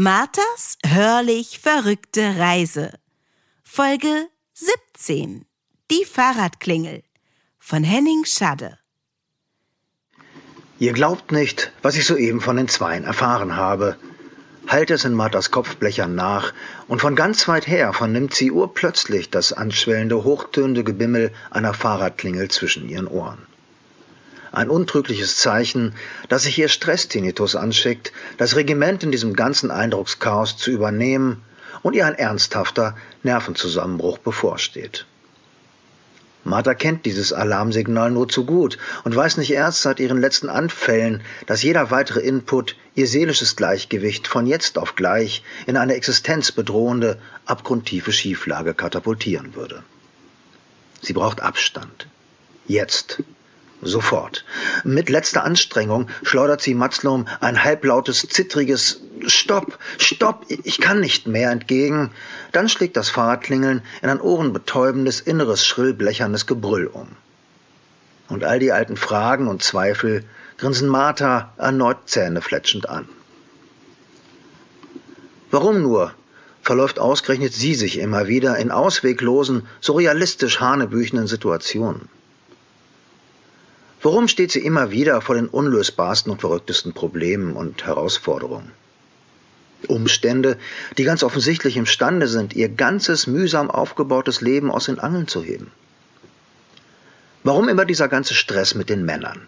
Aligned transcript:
Marthas 0.00 0.78
hörlich 0.86 1.58
verrückte 1.58 2.38
Reise. 2.38 2.92
Folge 3.64 4.28
17. 4.52 5.44
Die 5.90 6.04
Fahrradklingel 6.04 7.02
von 7.58 7.82
Henning 7.82 8.24
Schadde. 8.24 8.78
Ihr 10.78 10.92
glaubt 10.92 11.32
nicht, 11.32 11.72
was 11.82 11.96
ich 11.96 12.06
soeben 12.06 12.40
von 12.40 12.56
den 12.56 12.68
Zweien 12.68 13.02
erfahren 13.02 13.56
habe. 13.56 13.96
Halt 14.68 14.92
es 14.92 15.04
in 15.04 15.14
Marthas 15.14 15.50
Kopfblechern 15.50 16.14
nach, 16.14 16.54
und 16.86 17.00
von 17.00 17.16
ganz 17.16 17.48
weit 17.48 17.66
her 17.66 17.92
vernimmt 17.92 18.34
sie 18.34 18.52
urplötzlich 18.52 19.30
das 19.30 19.52
anschwellende, 19.52 20.22
hochtönende 20.22 20.84
Gebimmel 20.84 21.32
einer 21.50 21.74
Fahrradklingel 21.74 22.52
zwischen 22.52 22.88
ihren 22.88 23.08
Ohren. 23.08 23.47
Ein 24.58 24.70
untrügliches 24.70 25.36
Zeichen, 25.36 25.94
dass 26.28 26.42
sich 26.42 26.58
ihr 26.58 26.66
Stresstinitus 26.66 27.54
anschickt, 27.54 28.10
das 28.38 28.56
Regiment 28.56 29.04
in 29.04 29.12
diesem 29.12 29.34
ganzen 29.34 29.70
Eindruckschaos 29.70 30.56
zu 30.56 30.72
übernehmen 30.72 31.44
und 31.82 31.94
ihr 31.94 32.04
ein 32.04 32.16
ernsthafter 32.16 32.96
Nervenzusammenbruch 33.22 34.18
bevorsteht. 34.18 35.06
Martha 36.42 36.74
kennt 36.74 37.06
dieses 37.06 37.32
Alarmsignal 37.32 38.10
nur 38.10 38.28
zu 38.28 38.44
gut 38.46 38.78
und 39.04 39.14
weiß 39.14 39.36
nicht 39.36 39.52
erst 39.52 39.82
seit 39.82 40.00
ihren 40.00 40.20
letzten 40.20 40.48
Anfällen, 40.48 41.22
dass 41.46 41.62
jeder 41.62 41.92
weitere 41.92 42.18
Input 42.18 42.74
ihr 42.96 43.06
seelisches 43.06 43.54
Gleichgewicht 43.54 44.26
von 44.26 44.44
jetzt 44.44 44.76
auf 44.76 44.96
gleich 44.96 45.44
in 45.68 45.76
eine 45.76 45.94
existenzbedrohende, 45.94 47.20
abgrundtiefe 47.46 48.10
Schieflage 48.10 48.74
katapultieren 48.74 49.54
würde. 49.54 49.84
Sie 51.00 51.12
braucht 51.12 51.42
Abstand. 51.42 52.08
Jetzt. 52.66 53.22
Sofort. 53.80 54.44
Mit 54.82 55.08
letzter 55.08 55.44
Anstrengung 55.44 56.08
schleudert 56.24 56.60
sie 56.60 56.74
Matzlum 56.74 57.28
ein 57.40 57.62
halblautes, 57.62 58.26
zittriges 58.28 59.00
Stopp, 59.26 59.78
Stopp, 59.98 60.46
ich 60.48 60.80
kann 60.80 61.00
nicht 61.00 61.28
mehr 61.28 61.52
entgegen. 61.52 62.10
Dann 62.50 62.68
schlägt 62.68 62.96
das 62.96 63.08
Fahrradklingeln 63.08 63.82
in 64.02 64.08
ein 64.08 64.20
ohrenbetäubendes, 64.20 65.20
inneres, 65.20 65.64
schrill 65.64 65.94
blecherndes 65.94 66.46
Gebrüll 66.46 66.86
um. 66.86 67.08
Und 68.28 68.44
all 68.44 68.58
die 68.58 68.72
alten 68.72 68.96
Fragen 68.96 69.46
und 69.46 69.62
Zweifel 69.62 70.24
grinsen 70.58 70.88
Martha 70.88 71.52
erneut 71.56 71.98
zähnefletschend 72.06 72.88
an. 72.88 73.08
Warum 75.50 75.82
nur 75.82 76.12
verläuft 76.62 76.98
ausgerechnet 76.98 77.54
sie 77.54 77.74
sich 77.74 77.98
immer 77.98 78.26
wieder 78.26 78.56
in 78.58 78.70
ausweglosen, 78.70 79.66
surrealistisch 79.80 80.60
hanebüchenden 80.60 81.26
Situationen? 81.26 82.08
Warum 84.10 84.26
steht 84.26 84.50
sie 84.50 84.64
immer 84.64 84.90
wieder 84.90 85.20
vor 85.20 85.34
den 85.34 85.48
unlösbarsten 85.48 86.32
und 86.32 86.40
verrücktesten 86.40 86.94
Problemen 86.94 87.52
und 87.52 87.84
Herausforderungen? 87.84 88.72
Umstände, 89.86 90.56
die 90.96 91.04
ganz 91.04 91.22
offensichtlich 91.22 91.76
imstande 91.76 92.26
sind, 92.26 92.56
ihr 92.56 92.70
ganzes 92.70 93.26
mühsam 93.26 93.70
aufgebautes 93.70 94.40
Leben 94.40 94.70
aus 94.70 94.86
den 94.86 94.98
Angeln 94.98 95.28
zu 95.28 95.42
heben. 95.42 95.70
Warum 97.44 97.68
immer 97.68 97.84
dieser 97.84 98.08
ganze 98.08 98.32
Stress 98.32 98.74
mit 98.74 98.88
den 98.88 99.04
Männern? 99.04 99.46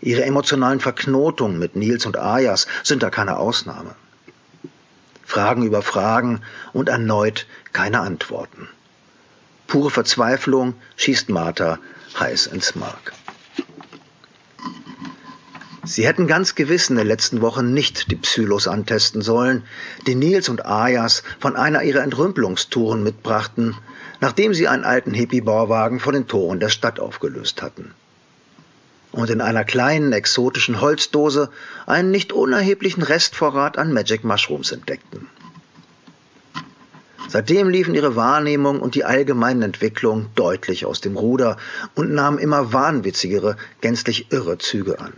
Ihre 0.00 0.24
emotionalen 0.24 0.80
Verknotungen 0.80 1.60
mit 1.60 1.76
Nils 1.76 2.04
und 2.04 2.18
Ayas 2.18 2.66
sind 2.82 3.04
da 3.04 3.10
keine 3.10 3.36
Ausnahme. 3.36 3.94
Fragen 5.24 5.62
über 5.62 5.82
Fragen 5.82 6.40
und 6.72 6.88
erneut 6.88 7.46
keine 7.72 8.00
Antworten. 8.00 8.66
Pure 9.68 9.92
Verzweiflung 9.92 10.74
schießt 10.96 11.28
Martha 11.28 11.78
heiß 12.18 12.48
ins 12.48 12.74
Mark. 12.74 13.12
Sie 15.88 16.06
hätten 16.06 16.26
ganz 16.26 16.54
gewiss 16.54 16.90
in 16.90 16.96
den 16.96 17.06
letzten 17.06 17.40
Wochen 17.40 17.72
nicht 17.72 18.10
die 18.10 18.16
Psylos 18.16 18.68
antesten 18.68 19.22
sollen, 19.22 19.62
die 20.06 20.14
Nils 20.14 20.50
und 20.50 20.66
Ayas 20.66 21.22
von 21.40 21.56
einer 21.56 21.82
ihrer 21.82 22.02
Entrümpelungstouren 22.02 23.02
mitbrachten, 23.02 23.74
nachdem 24.20 24.52
sie 24.52 24.68
einen 24.68 24.84
alten 24.84 25.14
Hippie-Bauwagen 25.14 25.98
vor 25.98 26.12
den 26.12 26.26
Toren 26.26 26.60
der 26.60 26.68
Stadt 26.68 27.00
aufgelöst 27.00 27.62
hatten. 27.62 27.94
Und 29.12 29.30
in 29.30 29.40
einer 29.40 29.64
kleinen 29.64 30.12
exotischen 30.12 30.82
Holzdose 30.82 31.48
einen 31.86 32.10
nicht 32.10 32.34
unerheblichen 32.34 33.02
Restvorrat 33.02 33.78
an 33.78 33.94
Magic 33.94 34.24
Mushrooms 34.24 34.72
entdeckten. 34.72 35.26
Seitdem 37.28 37.70
liefen 37.70 37.94
ihre 37.94 38.14
Wahrnehmung 38.14 38.80
und 38.80 38.94
die 38.94 39.04
allgemeine 39.04 39.64
Entwicklung 39.64 40.26
deutlich 40.34 40.84
aus 40.84 41.00
dem 41.00 41.16
Ruder 41.16 41.56
und 41.94 42.12
nahmen 42.12 42.38
immer 42.38 42.74
wahnwitzigere, 42.74 43.56
gänzlich 43.80 44.30
irre 44.32 44.58
Züge 44.58 45.00
an. 45.00 45.14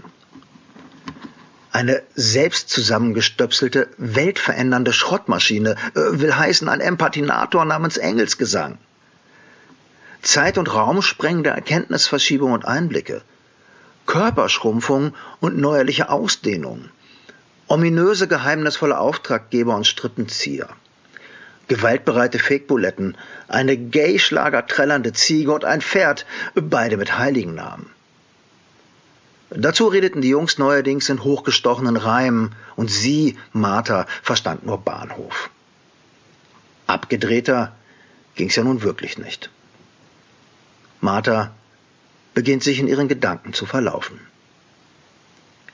Eine 1.81 2.03
selbst 2.15 2.69
zusammengestöpselte, 2.69 3.89
weltverändernde 3.97 4.93
Schrottmaschine 4.93 5.77
äh, 5.95 6.21
will 6.21 6.37
heißen 6.37 6.69
ein 6.69 6.83
Empathinator 6.83 7.65
namens 7.65 7.97
Engelsgesang. 7.97 8.77
Zeit- 10.21 10.59
und 10.59 10.75
Raumsprengende 10.75 11.49
Erkenntnisverschiebung 11.49 12.53
und 12.53 12.67
Einblicke. 12.67 13.23
Körperschrumpfung 14.05 15.15
und 15.41 15.57
neuerliche 15.57 16.11
Ausdehnung. 16.11 16.91
Ominöse, 17.67 18.29
geheimnisvolle 18.29 18.99
Auftraggeber 18.99 19.75
und 19.75 19.87
Strippenzieher. 19.87 20.69
Gewaltbereite 21.69 22.39
Fake-Buletten, 22.39 23.17
eine 23.49 23.79
Gay-Schlager 23.79 24.67
trällernde 24.67 25.15
Ziege 25.15 25.53
und 25.53 25.65
ein 25.65 25.81
Pferd, 25.81 26.27
beide 26.55 26.99
mit 26.99 27.17
Heiligennamen. 27.17 27.87
Dazu 29.51 29.89
redeten 29.89 30.21
die 30.21 30.29
Jungs 30.29 30.59
neuerdings 30.59 31.09
in 31.09 31.25
hochgestochenen 31.25 31.97
Reimen 31.97 32.55
und 32.77 32.89
sie, 32.91 33.37
Martha, 33.53 34.07
verstand 34.23 34.65
nur 34.65 34.79
Bahnhof. 34.79 35.51
Abgedrehter 36.87 37.73
ging's 38.37 38.55
ja 38.55 38.63
nun 38.63 38.83
wirklich 38.83 39.19
nicht. 39.19 39.51
Martha 41.01 41.53
beginnt 42.33 42.63
sich 42.63 42.79
in 42.79 42.87
ihren 42.87 43.09
Gedanken 43.09 43.53
zu 43.53 43.67
verlaufen. 43.67 44.21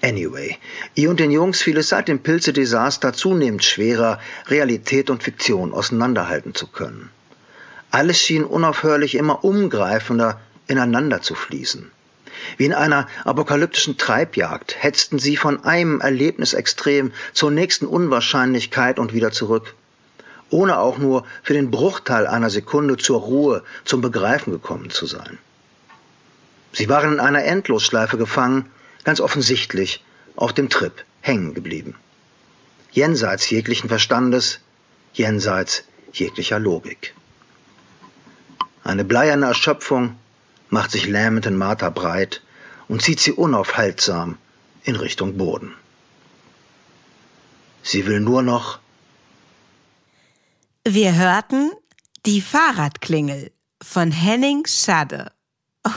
Anyway, 0.03 0.57
ihr 0.95 1.11
und 1.11 1.21
den 1.21 1.31
Jungs 1.31 1.61
fiel 1.61 1.77
es 1.77 1.89
seit 1.89 2.09
dem 2.09 2.23
Pilze-Desaster 2.23 3.13
zunehmend 3.13 3.65
schwerer, 3.65 4.21
Realität 4.47 5.11
und 5.11 5.23
Fiktion 5.23 5.73
auseinanderhalten 5.73 6.55
zu 6.55 6.67
können. 6.67 7.11
Alles 7.91 8.21
schien 8.21 8.45
unaufhörlich 8.45 9.15
immer 9.15 9.45
umgreifender 9.45 10.41
ineinander 10.67 11.23
zu 11.23 11.35
fließen. 11.35 11.91
Wie 12.57 12.65
in 12.65 12.73
einer 12.73 13.07
apokalyptischen 13.25 13.99
Treibjagd 13.99 14.77
hetzten 14.83 15.19
sie 15.19 15.37
von 15.37 15.65
einem 15.65 16.01
Erlebnisextrem 16.01 17.13
zur 17.33 17.51
nächsten 17.51 17.87
Unwahrscheinlichkeit 17.87 18.99
und 18.99 19.13
wieder 19.13 19.33
zurück, 19.33 19.75
ohne 20.51 20.79
auch 20.79 20.99
nur 20.99 21.25
für 21.43 21.55
den 21.55 21.71
Bruchteil 21.71 22.27
einer 22.27 22.51
Sekunde 22.51 22.97
zur 22.97 23.21
Ruhe, 23.21 23.63
zum 23.85 24.01
Begreifen 24.01 24.53
gekommen 24.53 24.91
zu 24.91 25.07
sein. 25.07 25.39
Sie 26.73 26.89
waren 26.89 27.15
in 27.15 27.21
einer 27.21 27.45
Endlosschleife 27.45 28.19
gefangen, 28.19 28.71
ganz 29.05 29.21
offensichtlich 29.21 30.05
auf 30.37 30.53
dem 30.53 30.69
Trip 30.69 30.93
hängen 31.21 31.55
geblieben. 31.55 31.95
Jenseits 32.93 33.49
jeglichen 33.51 33.89
Verstandes, 33.89 34.61
jenseits 35.13 35.85
jeglicher 36.13 36.59
Logik. 36.59 37.15
Eine 38.85 39.05
bleierne 39.05 39.47
Erschöpfung, 39.47 40.17
macht 40.69 40.91
sich 40.91 41.07
lähmend 41.07 41.47
in 41.47 41.57
Martha 41.57 41.91
breit 41.91 42.43
und 42.89 43.03
zieht 43.03 43.21
sie 43.21 43.33
unaufhaltsam 43.33 44.39
in 44.85 44.97
Richtung 44.97 45.37
Boden. 45.37 45.75
Sie 47.83 48.07
will 48.07 48.21
nur 48.21 48.43
noch. 48.43 48.79
Wir 50.85 51.15
hörten 51.15 51.71
die 52.27 52.41
Fahrradklingel 52.41 53.53
von 53.83 54.11
Henning 54.11 54.67
Schade. 54.67 55.33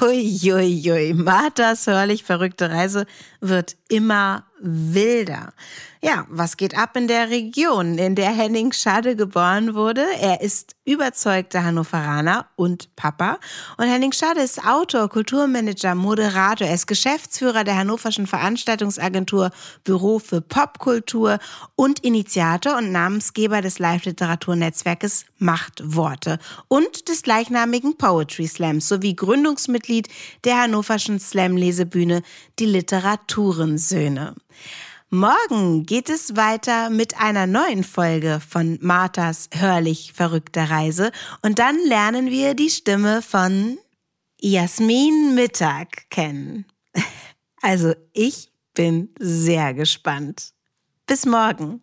Uiuiui, 0.02 1.14
Marthas 1.14 1.88
hörlich 1.88 2.24
verrückte 2.24 2.70
Reise 2.70 3.08
wird 3.42 3.76
immer 3.88 4.46
wilder. 4.62 5.54
Ja, 6.02 6.26
was 6.30 6.56
geht 6.56 6.78
ab 6.78 6.96
in 6.96 7.10
der 7.10 7.30
Region, 7.30 7.98
in 7.98 8.16
der 8.16 8.32
Henning 8.32 8.72
Schade 8.72 9.18
geboren 9.18 9.76
wurde? 9.76 10.06
Er 10.22 10.40
ist 10.40 10.78
überzeugter 10.86 11.66
Hannoveraner 11.66 12.46
und 12.56 12.96
Papa. 12.96 13.38
Und 13.78 13.88
Henning 13.88 14.14
Schade 14.14 14.40
ist 14.40 14.66
Autor, 14.66 15.10
Kulturmanager, 15.10 15.96
Moderator. 15.96 16.68
Er 16.68 16.74
ist 16.74 16.88
Geschäftsführer 16.88 17.66
der 17.66 17.76
Hannoverschen 17.76 18.28
Veranstaltungsagentur 18.28 19.52
Büro 19.84 20.20
für 20.20 20.40
Popkultur 20.40 21.38
und 21.76 22.00
Initiator 22.06 22.78
und 22.78 22.94
Namensgeber 22.94 23.62
des 23.62 23.78
Live-Literaturnetzwerkes 23.80 25.26
Machtworte 25.38 26.40
und 26.70 27.10
des 27.10 27.24
gleichnamigen 27.24 27.98
Poetry 27.98 28.48
Slams 28.48 28.88
sowie 28.88 29.16
Gründungsmitglied 29.16 30.08
der 30.46 30.62
Hannoverschen 30.62 31.20
Slam-Lesebühne 31.20 32.24
Die 32.58 32.66
Literaturensöhne. 32.66 34.36
Morgen 35.12 35.88
geht 35.88 36.10
es 36.10 36.36
weiter 36.36 36.92
mit 36.92 37.20
einer 37.20 37.48
neuen 37.48 37.84
Folge 37.84 38.40
von 38.48 38.78
Marthas 38.80 39.50
hörlich 39.52 40.14
verrückter 40.14 40.70
Reise 40.70 41.12
und 41.42 41.58
dann 41.58 41.78
lernen 41.86 42.30
wir 42.30 42.54
die 42.54 42.70
Stimme 42.70 43.24
von 43.24 43.80
Jasmin 44.40 45.34
Mittag 45.34 46.10
kennen. 46.12 46.66
Also 47.62 47.94
ich 48.14 48.52
bin 48.74 49.10
sehr 49.20 49.74
gespannt. 49.74 50.54
Bis 51.08 51.26
morgen. 51.26 51.82